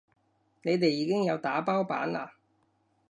[0.63, 2.33] 你哋已經有打包版啦